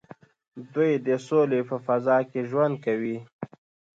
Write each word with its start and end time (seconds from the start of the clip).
دوی 0.73 0.91
د 1.07 1.09
سولې 1.27 1.59
په 1.69 1.75
فضا 1.85 2.17
کې 2.29 2.41
ژوند 2.49 2.75
کوي. 2.85 3.17